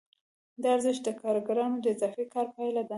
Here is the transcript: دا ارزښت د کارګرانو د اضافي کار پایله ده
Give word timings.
دا 0.61 0.67
ارزښت 0.75 1.01
د 1.05 1.09
کارګرانو 1.21 1.77
د 1.83 1.85
اضافي 1.95 2.25
کار 2.33 2.47
پایله 2.55 2.81
ده 2.87 2.89